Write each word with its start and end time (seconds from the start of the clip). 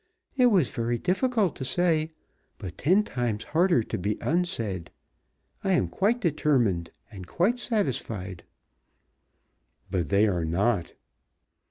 It 0.35 0.47
was 0.47 0.69
very 0.69 0.97
difficult 0.97 1.55
to 1.57 1.63
say; 1.63 2.13
but 2.57 2.75
ten 2.79 3.03
times 3.03 3.43
harder 3.43 3.83
to 3.83 3.97
be 3.99 4.17
unsaid. 4.19 4.89
I 5.63 5.73
am 5.73 5.89
quite 5.89 6.19
determined, 6.19 6.89
and 7.11 7.27
quite 7.27 7.59
satisfied." 7.59 8.41
"But 9.91 10.09
they 10.09 10.25
are 10.25 10.43
not." 10.43 10.93